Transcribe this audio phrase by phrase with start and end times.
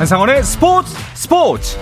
[0.00, 1.78] 한상원의 스포츠 스포츠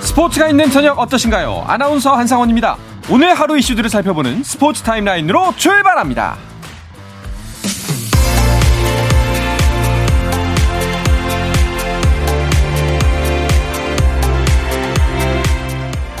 [0.00, 1.66] 스포츠가 있는 저녁 어떠신가요?
[1.66, 2.78] 아나운서 한상원입니다.
[3.10, 6.38] 오늘 하루 이슈들을 살펴보는 스포츠 타임라인으로 출발합니다.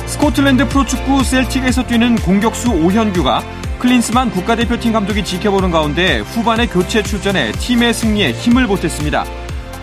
[0.04, 7.94] 스코틀랜드 프로축구 셀틱에서 뛰는 공격수 오현규가 클린스만 국가대표팀 감독이 지켜보는 가운데 후반에 교체 출전해 팀의
[7.94, 9.24] 승리에 힘을 보탰습니다.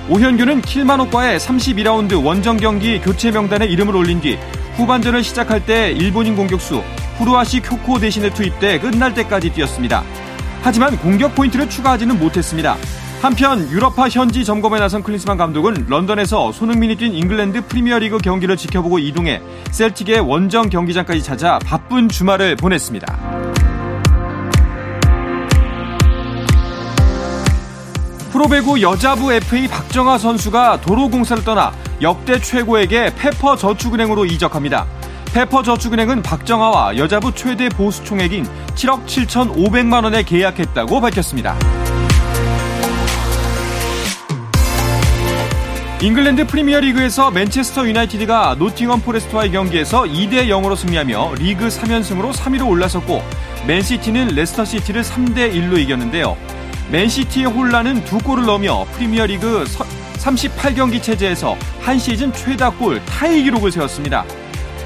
[0.10, 4.38] 오현규는 킬마녹과의 32라운드 원정 경기 교체 명단에 이름을 올린 뒤
[4.76, 6.84] 후반전을 시작할 때 일본인 공격수
[7.18, 10.04] 후루하시 쿄고 대신에 투입돼 끝날 때까지 뛰었습니다.
[10.62, 12.76] 하지만 공격 포인트를 추가하지는 못했습니다.
[13.22, 19.42] 한편 유럽파 현지 점검에 나선 클린스만 감독은 런던에서 손흥민이 뛴 잉글랜드 프리미어리그 경기를 지켜보고 이동해
[19.72, 23.55] 셀틱의 원정 경기장까지 찾아 바쁜 주말을 보냈습니다.
[28.36, 34.86] 프로배구 여자부 FA 박정아 선수가 도로공사를 떠나 역대 최고액에 페퍼 저축은행으로 이적합니다.
[35.34, 41.58] 페퍼 저축은행은 박정아와 여자부 최대 보수 총액인 7억 7천5백만 원에 계약했다고 밝혔습니다.
[46.02, 53.24] 잉글랜드 프리미어리그에서 맨체스터 유나이티드가 노팅엄 포레스트와의 경기에서 2대 0으로 승리하며 리그 3연승으로 3위로 올라섰고
[53.66, 56.36] 맨시티는 레스터시티를 3대 1로 이겼는데요.
[56.92, 59.66] 맨시티의 홀란은 두 골을 넣으며 프리미어리그
[60.18, 64.26] 38경기 체제에서 한 시즌 최다 골 타이 기록을 세웠습니다.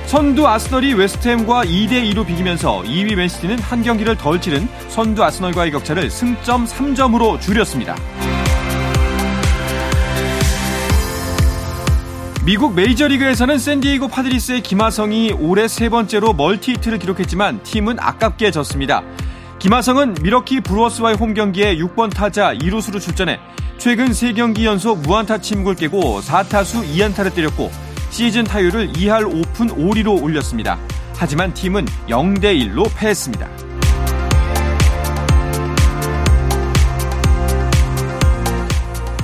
[0.06, 6.66] 선두 아스널이 웨스트햄과 2대2로 비기면서 2위 맨시티는 한 경기를 덜 치른 선두 아스널과의 격차를 승점
[6.66, 7.95] 3점으로 줄였습니다.
[12.44, 19.03] 미국 메이저리그에서는 샌디에이고 파드리스의 김하성이 올해 세 번째로 멀티히트를 기록했지만 팀은 아깝게 졌습니다.
[19.59, 23.42] 김하성은 밀워키 브루어스와의 홈 경기에 6번 타자 2루수로 출전해
[23.78, 27.70] 최근 3경기 연속 무안타 침묵을 깨고 4타수 2안타를 때렸고
[28.09, 30.80] 시즌 타율을 2할 5푼 5리로 올렸습니다.
[31.16, 33.69] 하지만 팀은 0대 1로 패했습니다.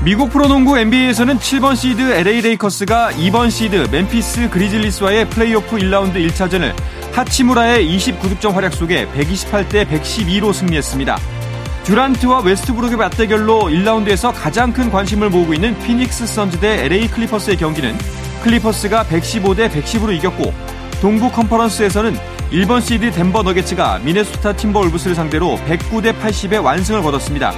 [0.06, 6.76] 미국 프로농구 NBA에서는 7번 시드 LA 레이커스가 2번 시드 멤피스 그리즐리스와의 플레이오프 1라운드 1차전을
[7.12, 11.18] 하치무라의 29득점 활약 속에 128대 112로 승리했습니다.
[11.86, 17.98] 듀란트와 웨스트브룩의 맞대결로 1라운드에서 가장 큰 관심을 모으고 있는 피닉스 선즈 대 LA 클리퍼스의 경기는
[18.44, 20.54] 클리퍼스가 115대 110으로 이겼고
[21.02, 22.16] 동부 컨퍼런스에서는
[22.52, 27.56] 1번 시드 덴버 너기츠가 미네소타 팀버울브스를 상대로 109대 80의 완승을 거뒀습니다.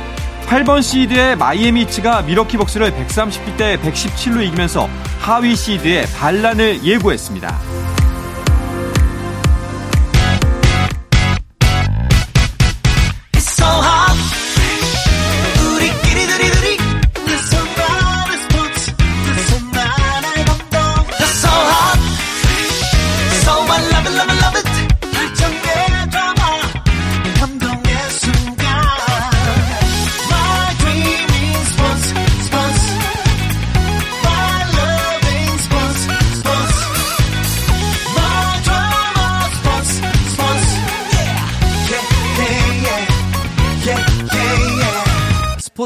[0.48, 4.88] 8번 시드의 마이애미 히트가 밀워키 벅스를 130대 117로 이기면서
[5.20, 7.97] 하위 시드의 반란을 예고했습니다.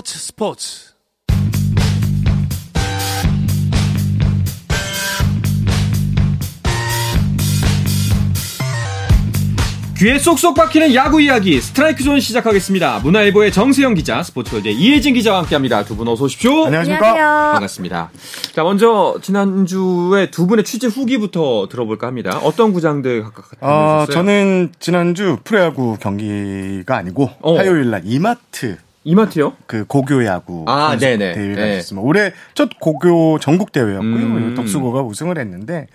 [0.02, 0.92] 스포츠 스포츠
[9.98, 13.02] 귀에 쏙쏙 박히는 야구 이야기 스트라이크 존 시작하겠습니다.
[13.04, 15.86] 문화일보의 정세영 기자, 스포츠월드의 이혜진 기자와 함께합니다.
[15.86, 16.66] 두 분 어서 오십시오.
[16.66, 17.08] 안녕하십니까?
[17.10, 17.52] 안녕하세요.
[17.54, 18.10] 반갑습니다.
[18.56, 22.40] 자, 먼저 지난주에 두 분의 취재 후기부터 들어볼까 합니다.
[22.44, 23.68] 어떤 구장들 각각 어,
[24.08, 24.14] 다녀오셨어요?
[24.16, 27.58] 저는 지난주 프로야구 경기가 아니고 어.
[27.58, 29.54] 화요일 날 이마트 이마트요?
[29.66, 31.34] 그 고교 야구 아, 네네.
[31.34, 31.78] 대회가 네.
[31.78, 32.06] 있었습니다.
[32.06, 34.10] 올해 첫 고교 전국 대회였고요.
[34.10, 34.56] 음.
[34.56, 35.88] 덕수고가 우승을 했는데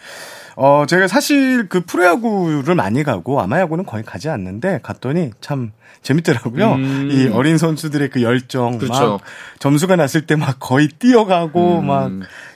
[0.56, 5.70] 어 제가 사실 그 프로야구를 많이 가고 아마야구는 거의 가지 않는데 갔더니 참
[6.02, 6.72] 재밌더라고요.
[6.72, 7.08] 음.
[7.12, 8.92] 이 어린 선수들의 그 열정 그렇죠.
[9.12, 9.20] 막
[9.58, 11.86] 점수가 났을 때 막 거의 뛰어가고 음.
[11.86, 12.10] 막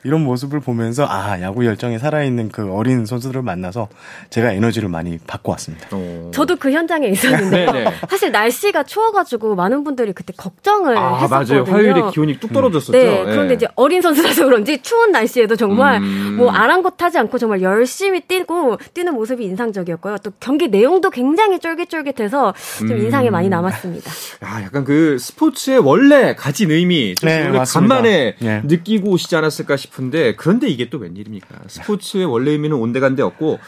[0.05, 3.88] 이런 모습을 보면서 아 야구 열정이 살아있는 그 어린 선수들을 만나서
[4.31, 5.88] 제가 에너지를 많이 받고 왔습니다.
[5.93, 6.31] 어.
[6.32, 7.73] 저도 그 현장에 있었는데요.
[7.73, 7.93] 네네.
[8.08, 11.64] 사실 날씨가 추워가지고 많은 분들이 그때 걱정을 아, 했었거든요.
[11.64, 11.76] 맞아요.
[11.76, 12.93] 화요일에 기온이 뚝 떨어졌었죠.
[12.93, 16.37] 네, 그런데 이제 어린 선수라서 그런지 추운 날씨에도 정말 음.
[16.38, 20.19] 뭐 아랑곳하지 않고 정말 열심히 뛰고 뛰는 모습이 인상적이었고요.
[20.23, 22.99] 또 경기 내용도 굉장히 쫄깃쫄깃해서 좀 음.
[22.99, 24.11] 인상에 많이 남았습니다.
[24.41, 27.50] 아, 약간 그 스포츠의 원래 가진 의미, 좀 네.
[27.50, 28.62] 간만에 예.
[28.64, 31.65] 느끼고 오시지 않았을까 싶 은데, 그런데 이게 또 웬일입니까?
[31.67, 33.59] 스포츠의 원래 의미는 온데간데 없고,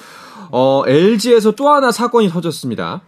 [0.51, 3.03] 어, LG에서 또 하나 사건이 터졌습니다.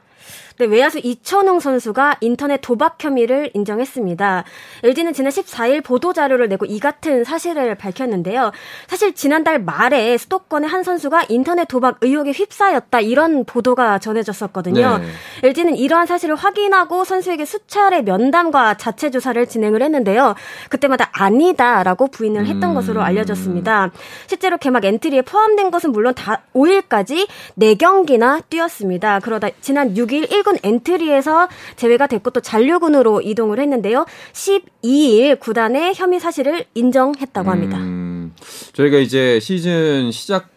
[0.56, 4.44] 네, 외야수 이천웅 선수가 인터넷 도박 혐의를 인정했습니다.
[4.84, 8.52] LG는 지난 14일 보도 자료를 내고 이 같은 사실을 밝혔는데요.
[8.86, 14.98] 사실 지난달 말에 수도권의 한 선수가 인터넷 도박 의혹에 휩싸였다 이런 보도가 전해졌었거든요.
[14.98, 15.04] 네.
[15.42, 20.36] LG는 이러한 사실을 확인하고 선수에게 수차례 면담과 자체 조사를 진행을 했는데요.
[20.68, 22.74] 그때마다 아니다라고 부인을 했던 음.
[22.74, 23.90] 것으로 알려졌습니다.
[24.28, 27.26] 실제로 개막 엔트리에 포함된 것은 물론 다 5일까지
[27.58, 29.18] 4경기나 뛰었습니다.
[29.18, 34.06] 그러다 지난 6일 1군 엔트리에서 제외가 됐고 또 잔류군으로 이동을 했는데요.
[34.32, 37.79] 12일 구단에 혐의 사실을 인정했다고 합니다.
[37.79, 38.32] 음,
[38.75, 40.50] 저희가 이제 시즌 시작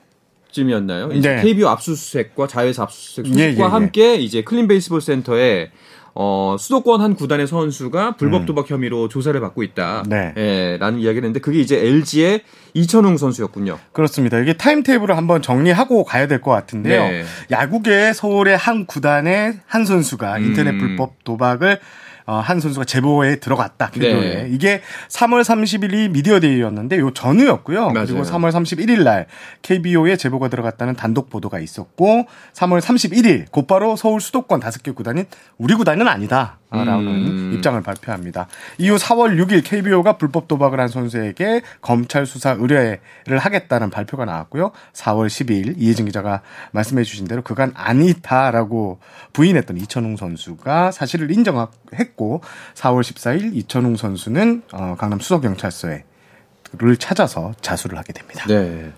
[0.51, 1.07] 쯤이었나요?
[1.07, 1.41] 네.
[1.41, 3.61] KBO 압수수색과 자회사 압수수색 소식과 예, 예, 예.
[3.61, 5.71] 함께 이제 클린 베이스볼 센터에
[6.19, 8.45] 어, 수도권 한 구단의 선수가 불법 음.
[8.47, 10.03] 도박 혐의로 조사를 받고 있다.
[10.07, 10.33] 네.
[10.35, 12.41] 예, 라는 이야기를 했는데 그게 이제 LG의
[12.73, 13.77] 이천웅 선수였군요.
[13.91, 14.39] 그렇습니다.
[14.39, 17.01] 이게 타임테이블을 한번 정리하고 가야 될 것 같은데요.
[17.03, 17.23] 네.
[17.51, 20.77] 야구계 서울의 한 구단의 한 선수가 인터넷 음.
[20.79, 23.91] 불법 도박을 어, 한 선수가 제보에 들어갔다.
[23.91, 24.47] 네.
[24.51, 27.91] 이게 3월 30일이 미디어데이였는데 요 전후였고요.
[27.91, 28.05] 맞아요.
[28.05, 29.27] 그리고 3월 31일 날
[29.61, 35.25] KBO에 제보가 들어갔다는 단독 보도가 있었고 3월 31일 곧바로 서울 수도권 다섯 개 구단인
[35.57, 36.59] 우리 구단은 아니다.
[36.69, 37.51] 라는 음.
[37.53, 38.47] 입장을 발표합니다.
[38.77, 44.71] 이후 4월 6일 KBO가 불법 도박을 한 선수에게 검찰 수사 의뢰를 하겠다는 발표가 나왔고요.
[44.93, 46.41] 4월 12일 이혜진 기자가
[46.71, 48.99] 말씀해 주신 대로 그간 아니다라고
[49.31, 52.41] 부인했던 이천웅 선수가 사실을 인정했고
[52.73, 56.03] 4월 14일 이천웅 선수는 어, 강남 수서경찰서에
[56.73, 58.45] 를 찾아서 자수를 하게 됩니다.
[58.45, 58.91] 네.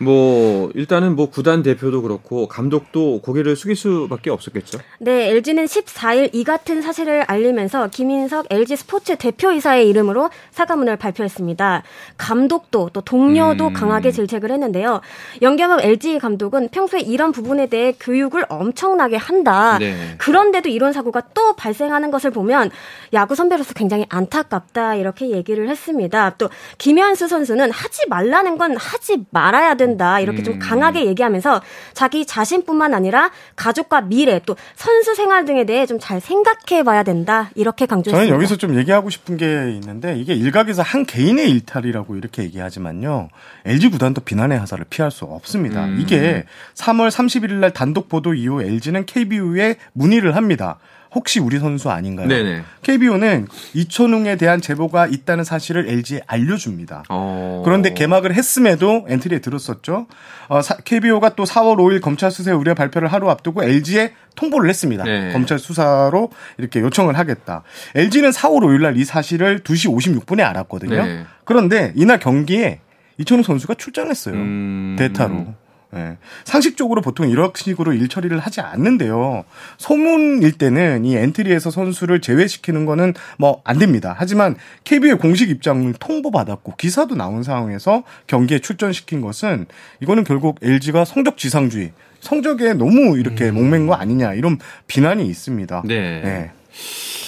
[0.00, 4.78] 뭐 일단은 뭐 구단 대표도 그렇고 감독도 고개를 숙일 수밖에 없었겠죠.
[4.98, 11.82] 네, LG는 14일 이 같은 사실을 알리면서 김인석 LG 스포츠 대표이사의 이름으로 사과문을 발표했습니다.
[12.16, 13.72] 감독도 또 동료도 음.
[13.74, 15.02] 강하게 질책을 했는데요.
[15.42, 19.78] 영경엽 LG 감독은 평소에 이런 부분에 대해 교육을 엄청나게 한다.
[19.78, 20.14] 네.
[20.16, 22.70] 그런데도 이런 사고가 또 발생하는 것을 보면
[23.12, 26.30] 야구 선배로서 굉장히 안타깝다 이렇게 얘기를 했습니다.
[26.38, 26.48] 또
[26.78, 29.89] 김현수 선수는 하지 말라는 건 하지 말아야 된다.
[29.90, 30.20] 된다.
[30.20, 30.58] 이렇게 좀 음.
[30.58, 31.60] 강하게 얘기하면서
[31.94, 37.50] 자기 자신뿐만 아니라 가족과 미래 또 선수 생활 등에 대해 좀 잘 생각해 봐야 된다.
[37.54, 38.24] 이렇게 강조했습니다.
[38.24, 43.28] 저는 여기서 좀 얘기하고 싶은 게 있는데 이게 일각에서 한 개인의 일탈이라고 이렇게 얘기하지만요.
[43.66, 45.84] LG 구단도 비난의 하사를 피할 수 없습니다.
[45.84, 45.98] 음.
[46.00, 46.44] 이게
[46.74, 50.78] 3월 31일 날 단독 보도 이후 LG는 KBO에 문의를 합니다.
[51.12, 52.28] 혹시 우리 선수 아닌가요?
[52.28, 52.62] 네네.
[52.82, 57.02] KBO는 이천웅에 대한 제보가 있다는 사실을 LG에 알려줍니다.
[57.08, 57.62] 어...
[57.64, 60.06] 그런데 개막을 했음에도 엔트리에 들었었죠.
[60.48, 65.02] 어, 사, KBO가 또 4월 5일 검찰 수사 의뢰 발표를 하루 앞두고 LG에 통보를 했습니다.
[65.02, 65.32] 네.
[65.32, 67.62] 검찰 수사로 이렇게 요청을 하겠다.
[67.96, 69.88] LG는 4월 5일 날 이 사실을 2시
[70.24, 71.04] 56분에 알았거든요.
[71.06, 71.24] 네.
[71.44, 72.80] 그런데 이날 경기에
[73.18, 74.34] 이천웅 선수가 출전했어요.
[74.34, 74.96] 음...
[74.98, 75.54] 대타로.
[75.92, 76.16] 네.
[76.44, 79.44] 상식적으로 보통 이런 식으로 일 처리를 하지 않는데요.
[79.78, 84.14] 소문일 때는 이 엔트리에서 선수를 제외시키는 거는 뭐 안 됩니다.
[84.18, 89.66] 하지만 KB의 공식 입장을 통보받았고 기사도 나온 상황에서 경기에 출전시킨 것은
[90.00, 93.54] 이거는 결국 LG가 성적 지상주의, 성적에 너무 이렇게 음.
[93.54, 95.82] 목맨 거 아니냐 이런 비난이 있습니다.
[95.86, 96.20] 네.
[96.22, 96.50] 네.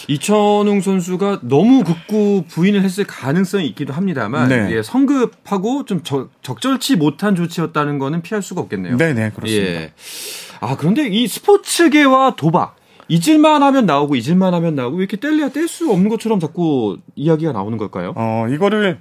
[0.08, 4.68] 이천웅 선수가 너무 극구 부인을 했을 가능성이 있기도 합니다만 네.
[4.72, 8.96] 예, 성급하고 좀 저, 적절치 못한 조치였다는 거는 피할 수가 없겠네요.
[8.96, 9.70] 네, 네, 그렇습니다.
[9.70, 9.92] 예.
[10.60, 12.76] 아, 그런데 이 스포츠계와 도박
[13.08, 17.52] 잊을만 하면 나오고 잊을만 하면 나오고 왜 이렇게 뗄래야 뗄 수 없는 것처럼 자꾸 이야기가
[17.52, 18.12] 나오는 걸까요?
[18.16, 18.98] 어, 이거를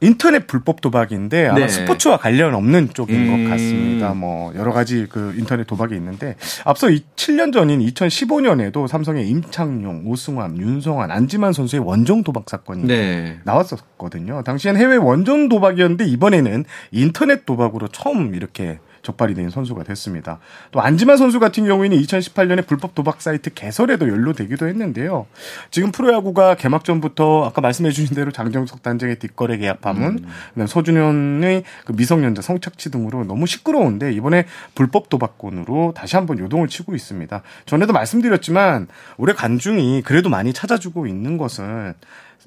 [0.00, 1.68] 인터넷 불법 도박인데 아마 네.
[1.68, 3.44] 스포츠와 관련 없는 쪽인 음.
[3.44, 4.12] 것 같습니다.
[4.12, 11.10] 뭐 여러 가지 그 인터넷 도박이 있는데 앞서 7년 전인 2015년에도 삼성의 임창용, 오승환, 윤성환,
[11.10, 13.38] 안지만 선수의 원정 도박 사건이 네.
[13.44, 14.42] 나왔었거든요.
[14.42, 20.38] 당시엔 해외 원정 도박이었는데 이번에는 인터넷 도박으로 처음 이렇게 적발이 된 선수가 됐습니다.
[20.72, 25.26] 또 안지만 선수 같은 경우에는 2018년에 불법 도박 사이트 개설에도 연루되기도 했는데요.
[25.70, 30.66] 지금 프로야구가 개막 전부터 아까 말씀해 주신 대로 장정석 단장의 뒷거래 계약 파문, 음.
[30.66, 34.44] 소준현의 그 미성년자 성착취 등으로 너무 시끄러운데 이번에
[34.74, 37.42] 불법 도박권으로 다시 한번 요동을 치고 있습니다.
[37.64, 41.94] 전에도 말씀드렸지만 올해 간중이 그래도 많이 찾아주고 있는 것은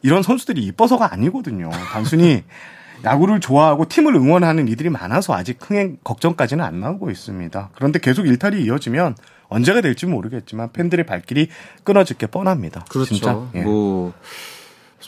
[0.02, 1.70] 이런 선수들이 이뻐서가 아니거든요.
[1.92, 2.44] 단순히
[3.04, 7.70] 야구를 좋아하고 팀을 응원하는 이들이 많아서 아직 흥행 걱정까지는 안 나오고 있습니다.
[7.76, 9.16] 그런데 계속 일탈이 이어지면
[9.48, 11.50] 언제가 될지 모르겠지만 팬들의 발길이
[11.84, 12.86] 끊어질 게 뻔합니다.
[12.90, 13.16] 그렇죠.
[13.16, 13.42] 진짜.
[13.56, 13.62] 예.
[13.62, 14.14] 뭐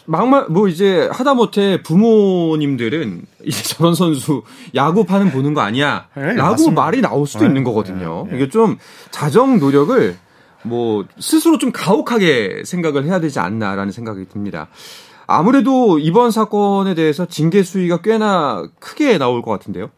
[0.06, 4.44] 막말 뭐 이제 하다 못해 부모님들은 이제 저런 선수
[4.74, 6.08] 야구파는 보는 거 아니야?
[6.16, 6.82] 네, 라고 맞습니다.
[6.82, 8.26] 말이 나올 수도 네, 있는 거거든요.
[8.30, 8.78] 네, 이게 좀
[9.12, 10.18] 자정 노력을
[10.64, 14.68] 뭐 스스로 좀 가혹하게 생각을 해야 되지 않나라는 생각이 듭니다.
[15.28, 19.90] 아무래도 이번 사건에 대해서 징계 수위가 꽤나 크게 나올 것 같은데요.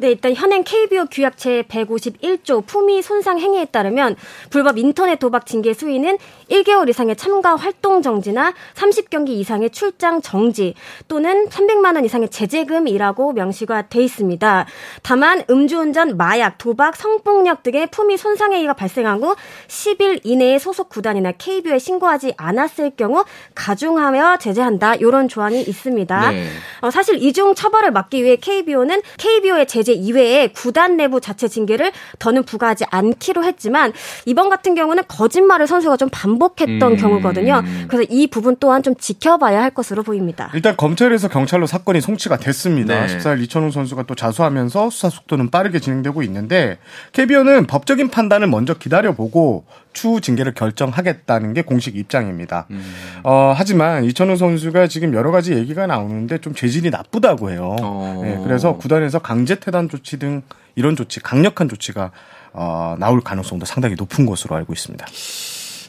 [0.00, 4.14] 네, 일단 현행 KBO 규약 제 151조 품위 손상 행위에 따르면
[4.48, 10.74] 불법 인터넷 도박 징계 수위는 1개월 이상의 참가 활동 정지나 30경기 이상의 출장 정지
[11.08, 14.66] 또는 300만 원 이상의 제재금이라고 명시가 돼 있습니다.
[15.02, 19.34] 다만 음주운전, 마약, 도박, 성폭력 등의 품위 손상 행위가 발생한 후
[19.66, 23.24] 10일 이내에 소속 구단이나 KBO에 신고하지 않았을 경우
[23.56, 24.94] 가중하여 제재한다.
[24.94, 26.30] 이런 조항이 있습니다.
[26.30, 26.46] 네.
[26.82, 32.44] 어, 사실 이중 처벌을 막기 위해 KBO는 KBO의 제재 이외에 구단 내부 자체 징계를 더는
[32.44, 33.92] 부과하지 않기로 했지만
[34.26, 36.96] 이번 같은 경우는 거짓말을 선수가 좀 반복했던 음.
[36.96, 37.62] 경우거든요.
[37.88, 40.50] 그래서 이 부분 또한 좀 지켜봐야 할 것으로 보입니다.
[40.54, 43.06] 일단 검찰에서 경찰로 사건이 송치가 됐습니다.
[43.06, 43.18] 네.
[43.18, 46.78] 14일 이천웅 선수가 또 자수하면서 수사 속도는 빠르게 진행되고 있는데
[47.12, 49.64] KBO는 법적인 판단을 먼저 기다려보고
[49.98, 52.68] 추후 징계를 결정하겠다는 게 공식 입장입니다.
[52.70, 52.94] 음.
[53.24, 57.74] 어, 하지만 이천우 선수가 지금 여러 가지 얘기가 나오는데 좀 재질이 나쁘다고 해요.
[57.82, 58.20] 어.
[58.22, 60.42] 네, 그래서 구단에서 강제 퇴단 조치 등
[60.76, 62.12] 이런 조치, 강력한 조치가
[62.52, 65.04] 어, 나올 가능성도 상당히 높은 것으로 알고 있습니다.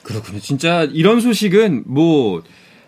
[0.01, 0.39] 그렇군요.
[0.39, 2.41] 진짜 이런 소식은 뭐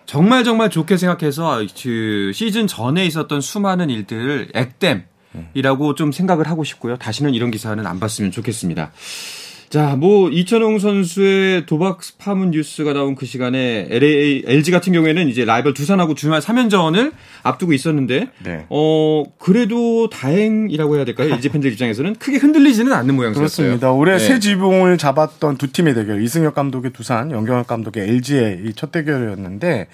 [0.07, 5.03] 정말 정말 좋게 생각해서 그 시즌 전에 있었던 수많은 일들을 액땜
[5.53, 6.97] 이라고 좀 생각을 하고 싶고요.
[6.97, 8.91] 다시는 이런 기사는 안 봤으면 좋겠습니다.
[9.71, 15.45] 자, 뭐 이천웅 선수의 도박 파문 뉴스가 나온 그 시간에 LA LG 같은 경우에는 이제
[15.45, 17.13] 라이벌 두산하고 주말 3연전을
[17.43, 18.65] 앞두고 있었는데 네.
[18.67, 21.33] 어 그래도 다행이라고 해야 될까요?
[21.35, 23.39] LG 팬들 입장에서는 크게 흔들리지는 않는 모양이었어요.
[23.39, 23.93] 그렇습니다.
[23.93, 24.19] 올해 네.
[24.19, 29.87] 새 지붕을 잡았던 두 팀의 대결, 이승엽 감독의 두산, 영경환 감독의 LG의 이첫 대결이었는데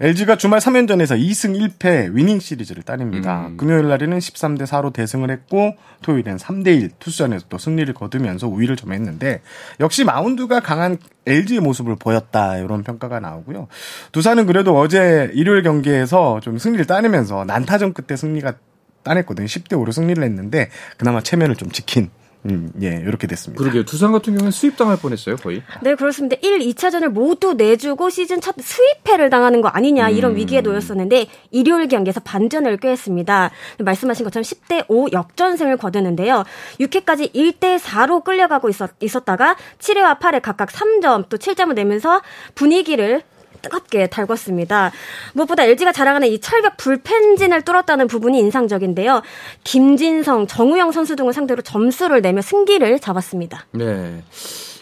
[0.00, 3.48] LG가 주말 3연전에서 2승 1패 위닝 시리즈를 따냅니다.
[3.48, 3.58] 음.
[3.58, 9.42] 금요일 날에는 13대 4로 대승을 했고 토요일엔 3대 1 투수전에서 또 승리를 거두면서 우위를 점했는데
[9.78, 13.68] 역시 마운드가 강한 LG의 모습을 보였다 이런 평가가 나오고요.
[14.12, 18.54] 두산은 그래도 어제 일요일 경기에서 좀 승리를 따내면서 난타전 끝에 승리가
[19.02, 19.46] 따냈거든요.
[19.46, 22.08] 10대 5로 승리를 했는데 그나마 체면을 좀 지킨
[22.46, 23.62] 음, 예, 이렇게 됐습니다.
[23.62, 23.84] 그러게요.
[23.84, 25.62] 두산 같은 경우는 수입당할 뻔했어요, 거의.
[25.82, 26.36] 네, 그렇습니다.
[26.40, 30.36] 1, 2차전을 모두 내주고 시즌 첫 수입패를 당하는 거 아니냐 이런 음.
[30.36, 33.50] 위기에 놓였었는데 일요일 경기에서 반전을 꾀했습니다.
[33.80, 36.44] 말씀하신 것처럼 10대 5 역전승을 거두는데요.
[36.80, 42.22] 6회까지 1대 4로 끌려가고 있었, 있었다가 7회와 8회 각각 3점 또 7점을 내면서
[42.54, 43.22] 분위기를
[43.62, 44.90] 뜨겁게 달궜습니다.
[45.34, 49.22] 무엇보다 LG가 자랑하는 이 철벽 불펜진을 뚫었다는 부분이 인상적인데요.
[49.64, 53.66] 김진성, 정우영 선수 등을 상대로 점수를 내며 승기를 잡았습니다.
[53.72, 54.22] 네.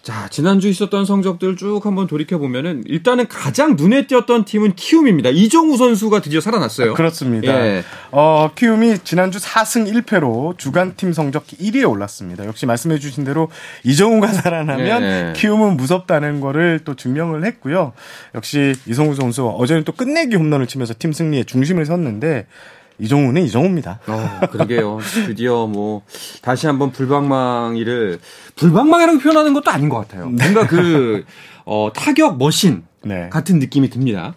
[0.08, 5.28] 자, 지난주 있었던 성적들 쭉 한번 돌이켜보면은 일단은 가장 눈에 띄었던 팀은 키움입니다.
[5.28, 6.94] 이정우 선수가 드디어 살아났어요.
[6.94, 7.52] 그렇습니다.
[7.52, 7.84] 예.
[8.10, 12.46] 어, 키움이 지난주 4승 1패로 주간 팀 성적 1위에 올랐습니다.
[12.46, 13.50] 역시 말씀해 주신 대로
[13.84, 15.32] 이정우가 살아나면 예.
[15.36, 17.92] 키움은 무섭다는 거를 또 증명을 했고요.
[18.34, 22.46] 역시 이성우 선수 어제는 또 끝내기 홈런을 치면서 팀 승리에 중심을 섰는데
[22.98, 24.00] 이정우는 이정우입니다.
[24.06, 24.98] 어, 그러게요.
[25.26, 26.02] 드디어 뭐
[26.42, 28.18] 다시 한번 불방망이를
[28.56, 30.28] 불방망이라고 표현하는 것도 아닌 것 같아요.
[30.28, 31.24] 뭔가 그
[31.64, 33.28] 어, 타격 머신 네.
[33.30, 34.34] 같은 느낌이 듭니다.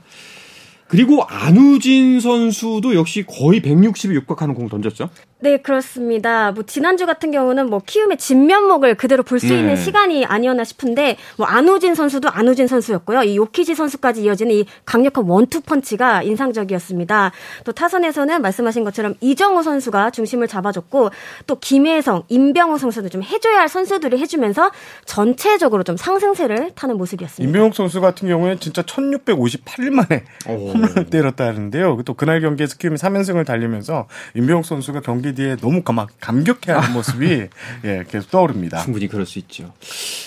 [0.88, 5.10] 그리고 안우진 선수도 역시 거의 160에 육박하는 공 던졌죠.
[5.44, 6.52] 네, 그렇습니다.
[6.52, 9.60] 뭐 지난주 같은 경우는 뭐 키움의 진면목을 그대로 볼수 네.
[9.60, 13.24] 있는 시간이 아니었나 싶은데 뭐 안우진 선수도 안우진 선수였고요.
[13.24, 17.32] 이 요키지 선수까지 이어지는 이 강력한 원투 펀치가 인상적이었습니다.
[17.64, 21.10] 또 타선에서는 말씀하신 것처럼 이정우 선수가 중심을 잡아줬고
[21.48, 24.72] 또 김혜성, 임병호 선수도 좀 해줘야 할 선수들이 해주면서
[25.06, 27.50] 전체적으로 좀 상승세를 타는 모습이었습니다.
[27.50, 32.00] 임병호 선수 같은 경우는 진짜 1658일 만에 홈런을 때렸다는데요.
[32.06, 37.48] 또 그날 경기에서 키움이 3연승을 달리면서 임병호 선수가 경기 뒤에 너무 막 감격해하는 모습이
[37.86, 38.82] 예, 계속 떠오릅니다.
[38.84, 39.74] 충분히 그럴 수 있죠.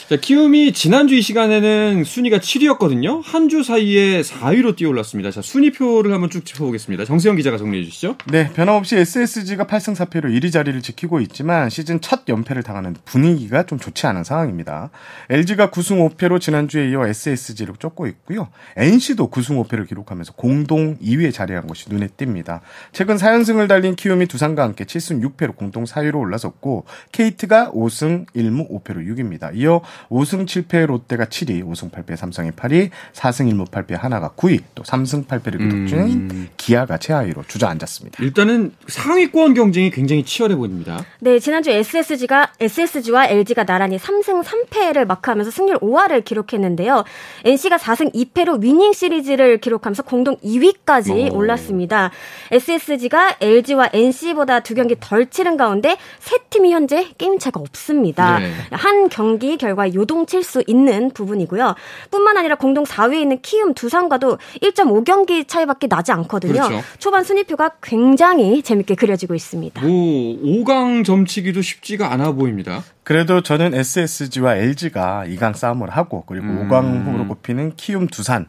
[0.08, 3.22] 자, 키움이 지난주 이 시간에는 순위가 7위였거든요.
[3.24, 5.30] 한 주 사이에 4위로 뛰어올랐습니다.
[5.30, 7.04] 자, 순위표를 한번 쭉 짚어보겠습니다.
[7.04, 8.16] 정세영 기자가 정리해 주시죠.
[8.26, 13.78] 네, 변함없이 SSG가 8승 4패로 1위 자리를 지키고 있지만 시즌 첫 연패를 당하는 분위기가 좀
[13.78, 14.90] 좋지 않은 상황입니다.
[15.28, 18.48] LG가 9승 5패로 지난주에 이어 SSG를 쫓고 있고요.
[18.76, 22.60] NC도 9승 5패를 기록하면서 공동 2위에 자리한 것이 눈에 띕니다.
[22.92, 29.06] 최근 4연승을 달린 키움이 두산과 함께 7승 6패로 공동 4위로 올라섰고 KT가 5승 1무 5패로
[29.06, 29.54] 6위입니다.
[29.54, 34.82] 이어 5승 7패 롯데가 7위, 5승 8패 삼성이 8위, 4승 1무 8패 하나가 9위, 또
[34.82, 36.48] 3승 8패를 기록 중인 음.
[36.56, 38.22] 기아가 최하위로 주저앉았습니다.
[38.22, 41.04] 일단은 상위권 경쟁이 굉장히 치열해 보입니다.
[41.20, 47.04] 네, 지난주 SSG가 SSG와 LG가 나란히 3승 3패를 마크하면서 승률 5할을 기록했는데요.
[47.44, 51.36] NC가 4승 2패로 위닝 시리즈를 기록하면서 공동 공동 2위까지 오.
[51.36, 52.10] 올랐습니다.
[52.50, 58.38] SSG가 LG와 NC보다 두 경기 덜 치른 가운데 세 팀이 현재 게임 차가 없습니다.
[58.38, 58.52] 네.
[58.70, 61.74] 한 경기 결과 요동칠 수 있는 부분이고요.
[62.10, 66.52] 뿐만 아니라 공동 4위에 있는 키움 두산과도 1.5경기 차이밖에 나지 않거든요.
[66.52, 66.80] 그렇죠.
[66.98, 69.80] 초반 순위표가 굉장히 재밌게 그려지고 있습니다.
[69.82, 72.82] 뭐 5강 점치기도 쉽지가 않아 보입니다.
[73.04, 76.68] 그래도 저는 SSG와 LG가 2강 싸움을 하고 그리고 음.
[76.68, 78.46] 5강 후보로 꼽히는 키움 두산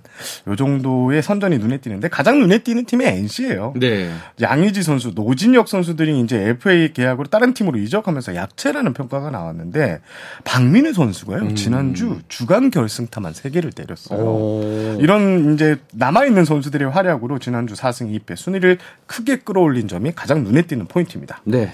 [0.48, 3.74] 요 정도의 선전이 눈에 띄는데 가장 눈에 띄는 팀이 NC예요.
[3.78, 4.10] 네.
[4.42, 10.00] 양의지 선수, 노진혁 선수들이 이제 FA 계약으로 다른 팀으로 이적하면서 약체라는 평가가 나왔는데
[10.46, 11.42] 박민우 선수가요.
[11.42, 11.56] 음.
[11.56, 14.22] 지난주 주간 결승타만 3개를 때렸어요.
[14.22, 14.98] 오.
[15.02, 20.62] 이런 이제 남아 있는 선수들의 활약으로 지난주 4승 2패 순위를 크게 끌어올린 점이 가장 눈에
[20.62, 21.42] 띄는 포인트입니다.
[21.44, 21.74] 네.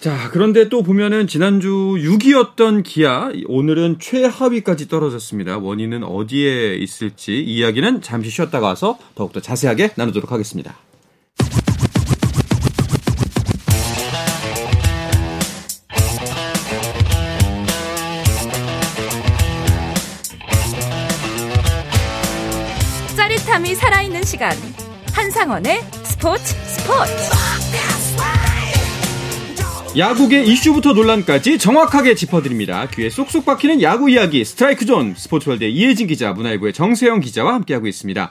[0.00, 5.58] 자, 그런데 또 보면은 지난주 6위였던 기아, 오늘은 최하위까지 떨어졌습니다.
[5.58, 10.78] 원인은 어디에 있을지 이야기는 잠시 쉬었다가 와서 더욱더 자세하게 나누도록 하겠습니다.
[23.14, 24.56] 짜릿함이 살아있는 시간.
[25.12, 27.59] 한상원의 스포츠 스포츠.
[29.98, 32.86] 야구계 이슈부터 논란까지 정확하게 짚어드립니다.
[32.90, 38.30] 귀에 쏙쏙 박히는 야구 이야기 스트라이크 존 스포츠월드 이혜진 기자 문화일보의 정세영 기자와 함께하고 있습니다.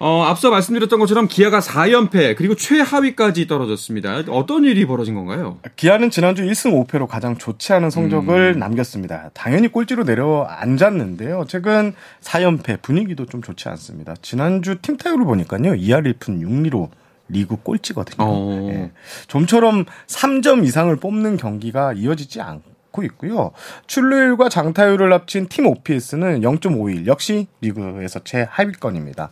[0.00, 4.24] 어, 앞서 말씀드렸던 것처럼 기아가 4연패 그리고 최하위까지 떨어졌습니다.
[4.30, 5.60] 어떤 일이 벌어진 건가요?
[5.76, 8.58] 기아는 지난주 1승 5패로 가장 좋지 않은 성적을 음.
[8.58, 9.30] 남겼습니다.
[9.34, 11.44] 당연히 꼴찌로 내려앉았는데요.
[11.46, 14.16] 최근 4연패 분위기도 좀 좋지 않습니다.
[14.20, 15.74] 지난주 팀 타율을 보니까요.
[15.74, 16.90] 2할 1푼 6리로
[17.32, 18.24] 리그 꼴찌거든요.
[18.26, 18.68] 어.
[18.70, 18.90] 예.
[19.26, 23.52] 좀처럼 3점 이상을 뽑는 경기가 이어지지 않고 있고요.
[23.86, 29.30] 출루율과 장타율을 합친 팀 OPS는 0.51 역시 리그에서 최하위권입니다.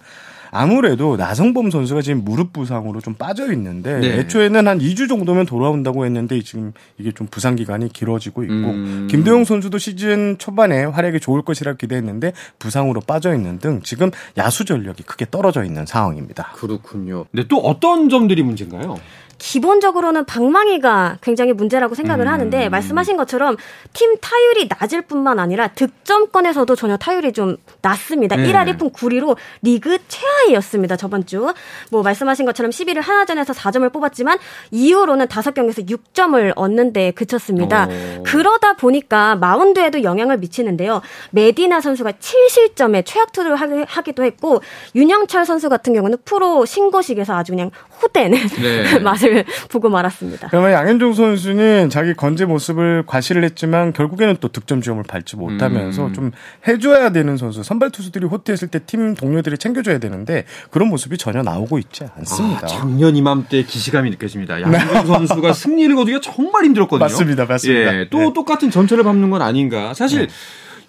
[0.51, 4.19] 아무래도 나성범 선수가 지금 무릎 부상으로 좀 빠져 있는데 네.
[4.19, 9.09] 애초에는 한 2주 정도면 돌아온다고 했는데 지금 이게 좀 부상 기간이 길어지고 있고 음.
[9.11, 15.05] 김도영 선수도 시즌 초반에 활약이 좋을 것이라 기대했는데 부상으로 빠져 있는 등 지금 야수 전력이
[15.05, 16.53] 크게 떨어져 있는 상황입니다.
[16.55, 17.27] 그렇군요.
[17.31, 18.99] 근데 또 어떤 점들이 문제인가요?
[19.41, 22.33] 기본적으로는 방망이가 굉장히 문제라고 생각을 음.
[22.33, 23.57] 하는데 말씀하신 것처럼
[23.95, 28.37] 팀 타율이 낮을 뿐만 아니라 득점권에서도 전혀 타율이 좀 낮습니다.
[28.37, 28.53] 네.
[28.53, 30.97] 1할 1푼 9리로 리그 최하위였습니다.
[30.97, 31.53] 저번 주.
[31.91, 34.39] 뭐 말씀하신 것처럼 11일 하나전에서 4점을 뽑았지만
[34.73, 37.89] 이후로는 5경기에서 6점을 얻는 데 그쳤습니다.
[37.89, 38.23] 오.
[38.25, 41.01] 그러다 보니까 마운드에도 영향을 미치는데요.
[41.31, 44.61] 메디나 선수가 7실점에 최악투를 하기도 했고
[44.95, 47.71] 윤영철 선수 같은 경우는 프로 신고식에서 아주 그냥
[48.03, 48.99] 호된 네.
[49.01, 50.49] 맛을 모습을 보고 말았습니다.
[50.49, 56.13] 그러면 양현종 선수는 자기 건재 모습을 과시를 했지만 결국에는 또 득점 지점을 밟지 못하면서 음.
[56.13, 56.31] 좀
[56.69, 61.79] 해줘야 되는 선수, 선발 투수들이 호투했을 때 팀 동료들이 챙겨줘야 되는데 그런 모습이 전혀 나오고
[61.79, 62.61] 있지 않습니다.
[62.65, 64.61] 아, 작년 이맘때 기시감이 느껴집니다.
[64.63, 67.05] 양현종 선수가 승리를 거두기가 정말 힘들었거든요.
[67.05, 67.95] 맞습니다, 맞습니다.
[68.01, 68.33] 예, 또 네.
[68.35, 69.95] 똑같은 전철을 밟는 건 아닌가.
[69.95, 70.27] 사실.
[70.27, 70.33] 네.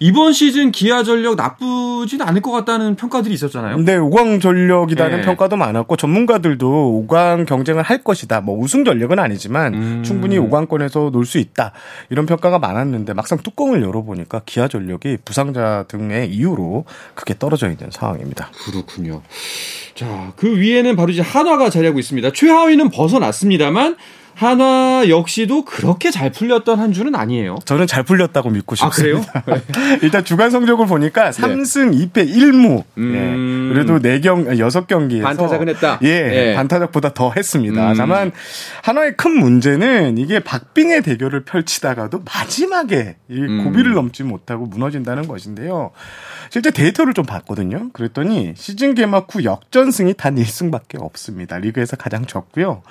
[0.02, 3.78] 이번 시즌 기아 전력 나쁘진 않을 것 같다는 평가들이 있었잖아요.
[3.78, 5.24] 네, 5강 전력이라는 네.
[5.24, 8.40] 평가도 많았고 전문가들도 5강 경쟁을 할 것이다.
[8.40, 10.02] 뭐 우승 전력은 아니지만 음.
[10.04, 11.70] 충분히 5강권에서 놀 수 있다.
[12.10, 16.84] 이런 평가가 많았는데 막상 뚜껑을 열어보니까 기아 전력이 부상자 등의 이유로
[17.14, 18.50] 크게 떨어져 있는 상황입니다.
[18.66, 19.22] 그렇군요.
[19.94, 22.32] 자, 그 위에는 바로 이제 한화가 자리하고 있습니다.
[22.32, 23.96] 최하위는 벗어났습니다만
[24.34, 27.58] 한화 역시도 그렇게 잘 풀렸던 한 주는 아니에요.
[27.64, 29.30] 저는 잘 풀렸다고 믿고 싶습니다.
[29.34, 29.60] 아, 그래요?
[30.02, 32.84] 일단 주간 성적을 보니까 3승 2패 1무.
[32.98, 33.14] 음...
[33.14, 33.72] 예.
[33.74, 35.98] 그래도 4경 6경기에서 반타작은 했다.
[36.02, 36.08] 예.
[36.08, 36.54] 예.
[36.54, 37.92] 반타작보다 더 했습니다.
[37.92, 37.96] 음...
[37.96, 38.32] 다만
[38.82, 43.64] 한화의 큰 문제는 이게 박빙의 대결을 펼치다가도 마지막에 이 음.
[43.64, 45.90] 고비를 넘지 못하고 무너진다는 것인데요.
[46.50, 47.90] 실제 데이터를 좀 봤거든요.
[47.92, 51.58] 그랬더니 시즌 개막 후 역전승이 단 1승밖에 없습니다.
[51.58, 52.82] 리그에서 가장 적고요.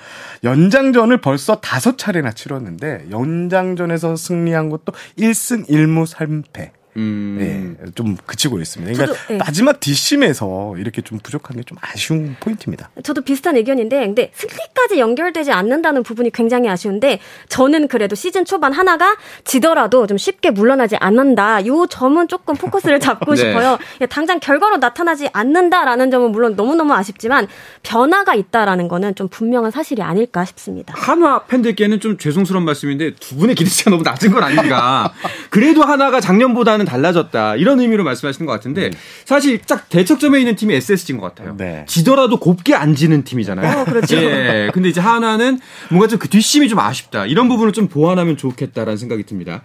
[0.42, 6.81] 연장전을 벌써 다섯 차례나 치렀는데 연장전에서 승리한 것도 1승 1무 3패.
[6.96, 7.76] 음.
[7.80, 8.92] 네, 좀 그치고 있습니다.
[8.92, 9.38] 그러니까 저도, 네.
[9.38, 12.90] 마지막 뒷심에서 이렇게 좀 부족한 게 좀 아쉬운 포인트입니다.
[13.04, 19.16] 저도 비슷한 의견인데, 근데 승리까지 연결되지 않는다는 부분이 굉장히 아쉬운데, 저는 그래도 시즌 초반 하나가
[19.44, 21.64] 지더라도 좀 쉽게 물러나지 않는다.
[21.66, 23.36] 요 점은 조금 포커스를 잡고 네.
[23.36, 23.78] 싶어요.
[24.10, 27.46] 당장 결과로 나타나지 않는다라는 점은 물론 너무너무 아쉽지만,
[27.84, 30.94] 변화가 있다라는 거는 좀 분명한 사실이 아닐까 싶습니다.
[30.96, 35.12] 한화 팬들께는 좀 죄송스러운 말씀인데, 두 분의 기대치가 너무 낮은 건 아닌가.
[35.50, 38.98] 그래도 하나가 작년보다는 하나는 달라졌다 이런 의미로 말씀하시는 것 같은데 네.
[39.24, 41.56] 사실 딱 대척점에 있는 팀이 SSG인 것 같아요.
[41.56, 41.84] 네.
[41.86, 43.80] 지더라도 곱게 안 지는 팀이잖아요.
[43.80, 44.16] 어, 그렇죠.
[44.16, 44.70] 예.
[44.72, 45.58] 근데 이제 하나는
[45.90, 49.62] 뭔가 좀 그 뒷심이 좀 아쉽다 이런 부분을 좀 보완하면 좋겠다라는 생각이 듭니다.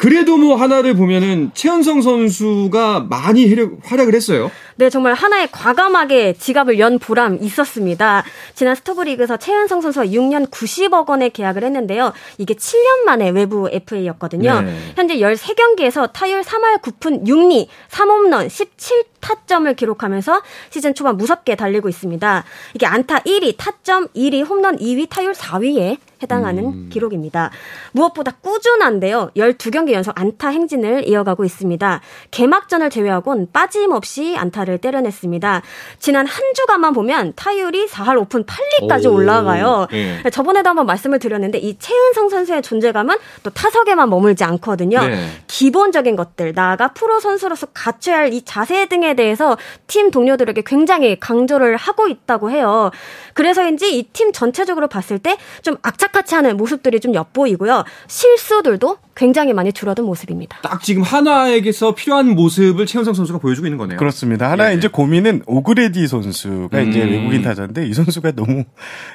[0.00, 4.50] 그래도 뭐 하나를 보면은 최현성 선수가 많이 활약을 했어요.
[4.76, 8.24] 네, 정말 하나의 과감하게 지갑을 연 보람 있었습니다.
[8.54, 12.14] 지난 스토브리그에서 최현성 선수와 6년 90억 원의 계약을 했는데요.
[12.38, 14.62] 이게 7년 만에 외부 FA였거든요.
[14.62, 14.74] 네.
[14.96, 22.44] 현재 13경기에서 타율 3할 9푼 6리, 3홈런, 17 타점을 기록하면서 시즌 초반 무섭게 달리고 있습니다.
[22.74, 26.88] 이게 안타 1위, 타점 1위, 홈런 2위, 타율 4위에 해당하는 음.
[26.92, 27.50] 기록입니다.
[27.92, 29.30] 무엇보다 꾸준한데요.
[29.36, 32.00] 12경기 연속 안타 행진을 이어가고 있습니다.
[32.30, 35.62] 개막전을 제외하곤 빠짐없이 안타를 때려냈습니다.
[35.98, 39.14] 지난 한 주간만 보면 타율이 4할 5푼 8리까지 오.
[39.14, 39.86] 올라가요.
[39.90, 40.22] 네.
[40.30, 45.00] 저번에도 한번 말씀을 드렸는데 이 채은성 선수의 존재감은 또 타석에만 머물지 않거든요.
[45.00, 45.26] 네.
[45.46, 51.76] 기본적인 것들, 나아가 프로 선수로서 갖춰야 할 이 자세 등에 대해서 팀 동료들에게 굉장히 강조를
[51.76, 52.90] 하고 있다고 해요.
[53.34, 57.84] 그래서인지 이 팀 전체적으로 봤을 때 좀 악착같이 하는 모습들이 좀 엿보이고요.
[58.06, 60.58] 실수들도 굉장히 많이 줄어든 모습입니다.
[60.62, 63.98] 딱 지금 한화에게서 필요한 모습을 채은성 선수가 보여주고 있는 거네요.
[63.98, 64.50] 그렇습니다.
[64.50, 64.76] 한화 예.
[64.76, 66.88] 이제 고민은 오그레디 선수가 음.
[66.88, 68.64] 이제 외국인 타자인데 이 선수가 너무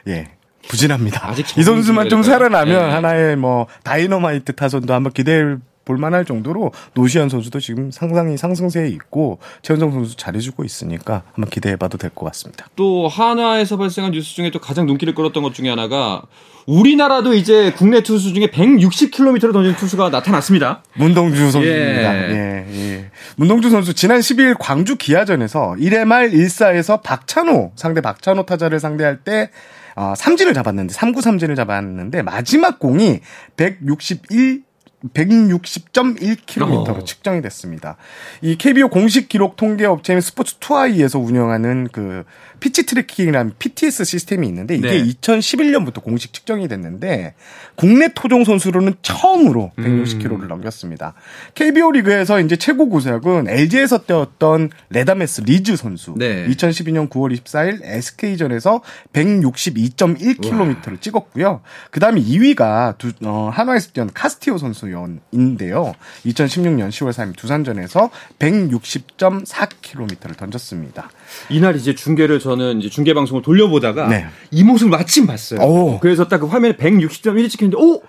[0.07, 0.27] 예
[0.67, 1.33] 부진합니다.
[1.57, 2.93] 이 선수만 좀 살아나면 예.
[2.93, 5.55] 하나의 뭐 다이너마이트 타선도 한번 기대해
[5.85, 12.09] 볼만할 정도로 노시안 선수도 지금 상당히 상승세에 있고 최현성 선수 잘해주고 있으니까 한번 기대해봐도 될
[12.15, 12.67] 것 같습니다.
[12.75, 16.23] 또 한화에서 발생한 뉴스 중에 또 가장 눈길을 끌었던 것 중에 하나가
[16.65, 20.83] 우리나라도 이제 국내 투수 중에 160km를 던지는 투수가 나타났습니다.
[20.95, 22.29] 문동주 선수입니다.
[22.29, 22.31] 예.
[22.31, 23.11] 예, 예.
[23.35, 29.51] 문동주 선수 지난 12일 광주 기아전에서 1회 말 1사에서 박찬호 상대 박찬호 타자를 상대할 때
[29.95, 33.19] 어, 삼진을 잡았는데 3구 삼진을 잡았는데 마지막 공이
[33.55, 34.63] 161
[35.13, 37.03] 160.1km로 어.
[37.03, 37.97] 측정이 됐습니다.
[38.41, 42.23] 이 KBO 공식 기록 통계 업체인 스포츠투아이에서 운영하는 그
[42.65, 45.03] pitch tracking이라는 PTS 시스템이 있는데 이게 네.
[45.03, 47.35] 2011년부터 공식 측정이 됐는데
[47.75, 50.47] 국내 토종 선수로는 처음으로 160km를 음.
[50.47, 51.13] 넘겼습니다.
[51.53, 56.15] KBO 리그에서 이제 최고 구속은 LG에서 뛰었던 레다메스 리즈 선수.
[56.17, 56.47] 네.
[56.47, 58.81] 2012년 9월 24일 SK전에서
[59.13, 61.61] 162.1km를 찍었고요.
[61.91, 65.93] 그다음에 2위가 두, 어, 한화에서 뛰었던 카스티오 선수인데요.
[66.25, 71.11] 2016년 10월 3일 두산전에서 160.4km를 던졌습니다.
[71.49, 74.25] 이날 이제 중계를 저는 이제 중계 방송을 돌려보다가 네.
[74.51, 75.59] 이 모습을 마침 봤어요.
[75.61, 75.99] 오.
[75.99, 78.01] 그래서 딱 그 화면에 160.1이 찍혔는데 오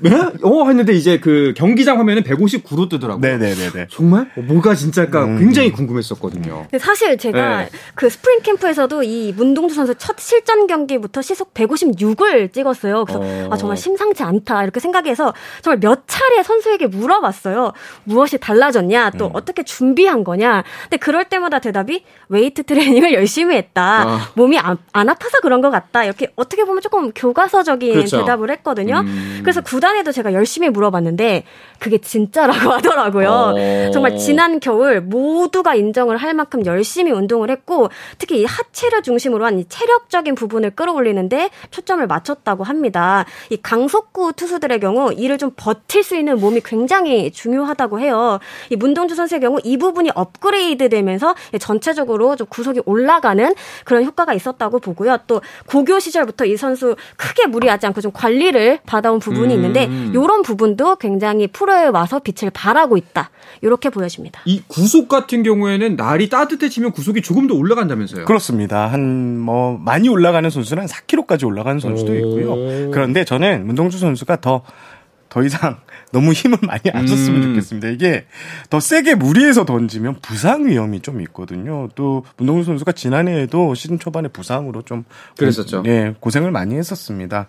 [0.00, 0.10] 네?
[0.42, 3.20] 어 했는데 이제 그 경기장 화면은 159로 뜨더라고요.
[3.20, 3.88] 네네네.
[3.90, 5.38] 정말 어, 뭐가 진짜일까 음.
[5.38, 6.66] 굉장히 궁금했었거든요.
[6.70, 7.68] 근데 사실 제가 네.
[7.94, 13.04] 그 스프링 캠프에서도 이 문동주 선수 첫 실전 경기부터 시속 156을 찍었어요.
[13.04, 13.48] 그래서 어.
[13.50, 17.72] 아 정말 심상치 않다 이렇게 생각해서 정말 몇 차례 선수에게 물어봤어요.
[18.04, 19.30] 무엇이 달라졌냐, 또 음.
[19.34, 20.64] 어떻게 준비한 거냐.
[20.82, 24.06] 근데 그럴 때마다 대답이 웨이트 트레이닝을 열심히 했다.
[24.06, 24.18] 어.
[24.34, 26.04] 몸이 안, 안, 아파서 그런 것 같다.
[26.04, 28.18] 이렇게 어떻게 보면 조금 교과서적인 그렇죠.
[28.18, 29.00] 대답을 했거든요.
[29.00, 29.40] 음.
[29.42, 31.44] 그래서 구단에도 제가 열심히 물어봤는데
[31.78, 33.30] 그게 진짜라고 하더라고요.
[33.30, 33.90] 어.
[33.92, 37.88] 정말 지난 겨울 모두가 인정을 할 만큼 열심히 운동을 했고
[38.18, 43.24] 특히 이 하체를 중심으로 한 이 체력적인 부분을 끌어올리는데 초점을 맞췄다고 합니다.
[43.50, 48.38] 이 강속구 투수들의 경우 이를 좀 버틸 수 있는 몸이 굉장히 중요하다고 해요.
[48.70, 54.78] 이 문동주 선수의 경우 이 부분이 업그레이드 되면서 전체적으로 좀 구속이 올라가는 그런 효과가 있었다고
[54.78, 55.18] 보고요.
[55.26, 60.10] 또 고교 시절부터 이 선수 크게 무리하지 않고 좀 관리를 받아온 부분이 있는 있는데 음.
[60.14, 63.30] 이런 부분도 굉장히 프로에 와서 빛을 발하고 있다.
[63.62, 64.40] 이렇게 보여집니다.
[64.44, 68.24] 이 구속 같은 경우에는 날이 따뜻해지면 구속이 조금 더 올라간다면서요?
[68.26, 68.86] 그렇습니다.
[68.86, 72.90] 한 뭐 많이 올라가는 선수는 4kg까지 올라가는 선수도 있고요.
[72.90, 75.78] 그런데 저는 문동주 선수가 더더 이상
[76.12, 77.48] 너무 힘을 많이 안 썼으면 음.
[77.50, 77.88] 좋겠습니다.
[77.88, 78.26] 이게
[78.68, 81.88] 더 세게 무리해서 던지면 부상 위험이 좀 있거든요.
[81.94, 85.04] 또 문동주 선수가 지난해에도 시즌 초반에 부상으로 좀
[85.36, 85.82] 그랬었죠.
[85.86, 87.46] 예, 고생을 많이 했었습니다.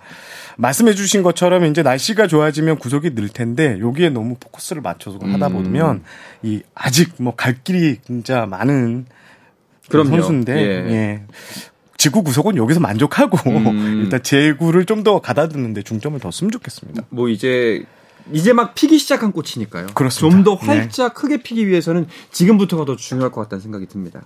[0.57, 5.53] 말씀해 주신 것처럼 이제 날씨가 좋아지면 구속이 늘 텐데 여기에 너무 포커스를 맞춰서 하다 음.
[5.53, 6.03] 보면
[6.43, 9.05] 이 아직 뭐 갈 길이 진짜 많은
[9.89, 10.91] 그런 선수인데 예.
[10.91, 11.21] 예.
[11.97, 14.01] 지구 구속은 여기서 만족하고 음.
[14.03, 17.03] 일단 제구를 좀 더 가다듬는데 중점을 더 쓰면 좋겠습니다.
[17.09, 17.83] 뭐 이제
[18.33, 19.87] 이제 막 피기 시작한 꽃이니까요.
[20.09, 21.21] 좀 더 활짝 네.
[21.21, 24.21] 크게 피기 위해서는 지금부터가 더 중요할 것 같다는 생각이 듭니다.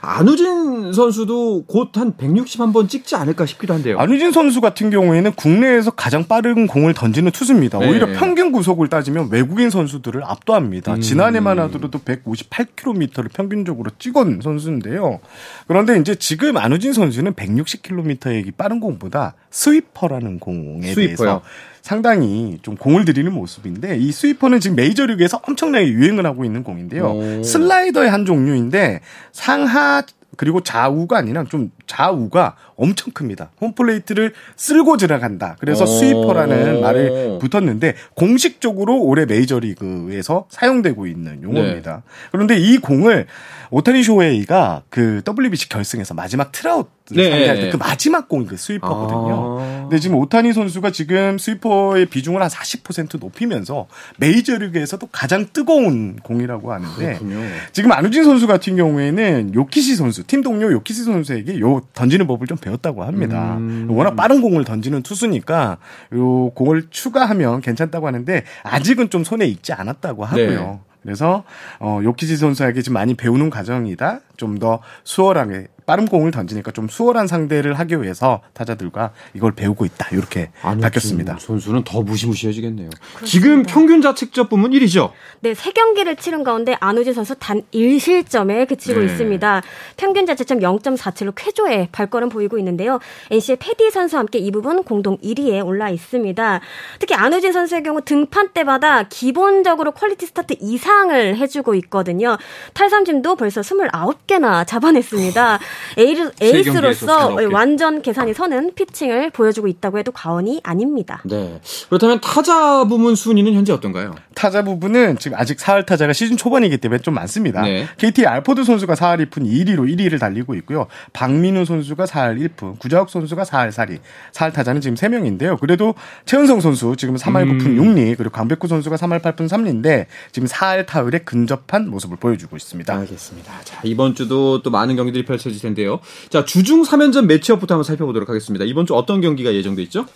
[0.00, 3.98] 안우진 선수도 곧 한 160 한번 찍지 않을까 싶기도 한데요.
[3.98, 7.78] 안우진 선수 같은 경우에는 국내에서 가장 빠른 공을 던지는 투수입니다.
[7.78, 7.88] 네.
[7.88, 10.94] 오히려 평균 구속을 따지면 외국인 선수들을 압도합니다.
[10.94, 11.00] 음.
[11.00, 15.20] 지난해만 하더라도 158km를 평균적으로 찍은 선수인데요.
[15.68, 21.06] 그런데 이제 지금 안우진 선수는 160km의 빠른 공보다 스위퍼라는 공에 스위퍼요.
[21.06, 21.42] 대해서
[21.84, 27.10] 상당히 좀 공을 들이는 모습인데 이 스위퍼는 지금 메이저리그에서 엄청나게 유행을 하고 있는 공인데요.
[27.10, 27.42] 오.
[27.42, 29.00] 슬라이더의 한 종류인데
[29.32, 30.02] 상하
[30.38, 33.50] 그리고 좌우가 아니라 좀 좌우가 엄청 큽니다.
[33.60, 35.56] 홈플레이트를 쓸고 지나간다.
[35.60, 35.86] 그래서 오.
[35.86, 42.02] 스위퍼라는 말을 붙었는데 공식적으로 올해 메이저리그에서 사용되고 있는 용어입니다.
[42.32, 43.26] 그런데 이 공을
[43.70, 47.30] 오타니 쇼헤이가 그 WBC 결승에서 마지막 트라우트 네.
[47.30, 49.58] 상대할 때 그 마지막 공이 그 스위퍼거든요.
[49.60, 49.80] 아.
[49.82, 57.04] 근데 지금 오타니 선수가 지금 스위퍼의 비중을 한 40% 높이면서 메이저리그에서도 가장 뜨거운 공이라고 하는데
[57.04, 57.40] 그렇군요.
[57.72, 62.56] 지금 안우진 선수 같은 경우에는 요키시 선수, 팀 동료 요키시 선수에게 요 던지는 법을 좀
[62.58, 63.56] 배웠다고 합니다.
[63.56, 63.86] 음.
[63.90, 65.78] 워낙 빠른 공을 던지는 투수니까
[66.14, 70.46] 요 공을 추가하면 괜찮다고 하는데 아직은 좀 손에 익지 않았다고 하고요.
[70.46, 70.78] 네.
[71.02, 71.44] 그래서
[71.80, 74.20] 어 요키시 선수에게 지금 많이 배우는 과정이다.
[74.36, 80.08] 좀 더 수월하게 빠른 공을 던지니까 좀 수월한 상대를 하기 위해서 타자들과 이걸 배우고 있다.
[80.12, 81.36] 이렇게 밝혔습니다.
[81.38, 82.90] 선수는 더 무시무시해지겠네요.
[83.24, 85.10] 지금 평균 자책점 부문 1위죠.
[85.40, 89.06] 네, 세 경기를 치른 가운데 안우진 선수 단 1실점에 그치고 네.
[89.06, 89.62] 있습니다.
[89.96, 92.98] 평균 자체점 0.47로 쾌조의 발걸음 보이고 있는데요.
[93.30, 96.60] NC의 테디 선수와 함께 이 부분 공동 1위에 올라 있습니다.
[96.98, 102.38] 특히 안우진 선수의 경우 등판 때마다 기본적으로 퀄리티 스타트 이상을 해주고 있거든요.
[102.72, 105.58] 탈삼진도 벌써 29개나 잡아냈습니다.
[105.96, 107.52] 에이스, 에이스로서 29개.
[107.52, 111.22] 완전 계산이 서는 피칭을 보여주고 있다고 해도 과언이 아닙니다.
[111.24, 111.60] 네.
[111.88, 114.14] 그렇다면 타자 부문 순위는 현재 어떤가요?
[114.34, 117.62] 타자 부분은 지금 아직 사할 타자가 시즌 초반이기 때문에 좀 많습니다.
[117.62, 117.86] 네.
[117.98, 120.86] KT 알포드 선수가 4할 2푼 2리로 1위를 달리고 있고요.
[121.12, 123.98] 박민우 선수가 4할 1푼, 구자욱 선수가 4할 4리.
[124.32, 125.58] 4할 타자는 지금 3명인데요.
[125.60, 125.94] 그래도
[126.26, 127.94] 최은성 선수 지금 3할 9푼 음.
[127.94, 132.94] 6리, 그리고 강백호 선수가 3할 8푼 3리인데 지금 4할 타율에 근접한 모습을 보여주고 있습니다.
[132.94, 133.52] 알겠습니다.
[133.64, 136.00] 자, 이번 주도 또 많은 경기들이 펼쳐질 텐데요.
[136.28, 138.64] 자, 주중 3연전 매치업부터 한번 살펴보도록 하겠습니다.
[138.64, 140.06] 이번 주 어떤 경기가 예정돼 있죠?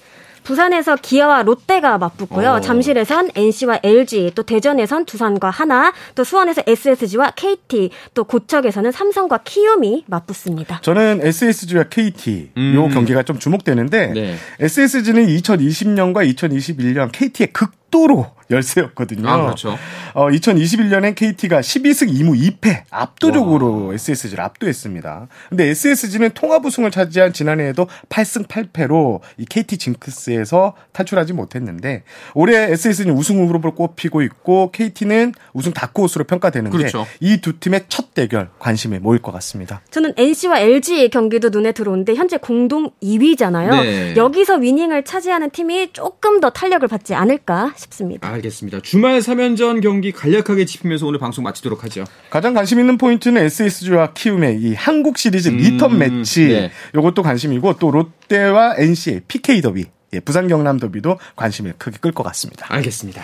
[0.44, 2.50] 부산에서 기아와 롯데가 맞붙고요.
[2.52, 2.61] 어.
[2.61, 10.04] 잠실에선 NC와 LG, 또 대전에선 두산과 하나, 또 수원에서 SSG와 KT, 또 고척에서는 삼성과 키움이
[10.06, 10.80] 맞붙습니다.
[10.82, 12.74] 저는 SSG와 KT 음.
[12.74, 14.37] 요 경기가 좀 주목되는데 네.
[14.61, 19.29] SSG는 2020년과 2021년 KT의 극 도로 열세였거든요.
[19.29, 19.77] 아, 그렇죠.
[20.14, 25.29] 어, 2021년엔 KT가 12승 2무 2패 압도적으로 SSG를 압도했습니다.
[25.51, 33.16] 근데 SSG는 통합 우승을 차지한 지난해에도 8승 8패로 이 KT 징크스에서 탈출하지 못했는데 올해 SSG는
[33.16, 37.07] 우승 후보로 꼽히고 있고 KT는 우승 다크호스로 평가되는데 그렇죠.
[37.20, 39.83] 이두 팀의 첫 대결 관심에 모일 것 같습니다.
[39.90, 43.83] 저는 NC와 LG 경기도 눈에 들어오는데 현재 공동 2위잖아요.
[43.83, 44.16] 네.
[44.16, 48.29] 여기서 winning을 차지하는 팀이 조금 더 탄력을 받지 않을까 싶습니다.
[48.29, 48.81] 알겠습니다.
[48.81, 52.05] 주말 3연전 경기 간략하게 짚으면서 오늘 방송 마치도록 하죠.
[52.31, 56.47] 가장 관심 있는 포인트는 SSG와 키움의 이 한국 시리즈 리턴 매치.
[56.49, 56.71] 네.
[56.95, 59.87] 요것도 관심이고 또 롯데와 NC의 PK 더비.
[60.14, 62.67] 예, 부산 경남 더비도 관심을 크게 끌 것 같습니다.
[62.71, 63.23] 알겠습니다.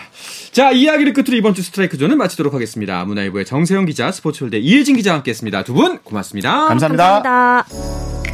[0.53, 3.03] 자, 이야기를 끝으로 이번 주 스트라이크 존은 마치도록 하겠습니다.
[3.07, 5.65] 문화일보의 정세영 기자, 스포츠월드 이혜진 기자와 함께했습니다.
[5.65, 6.67] 두 분 고맙습니다.
[6.69, 7.23] 감사합니다.
[7.23, 8.34] 감사합니다.